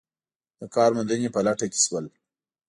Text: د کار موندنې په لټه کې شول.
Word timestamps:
د 0.59 0.61
کار 0.75 0.89
موندنې 0.95 1.29
په 1.35 1.39
لټه 1.45 1.65
کې 1.71 1.79
شول. 1.85 2.05